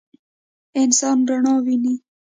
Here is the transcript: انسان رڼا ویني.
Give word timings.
انسان 0.81 1.17
رڼا 1.29 1.53
ویني. 1.65 1.95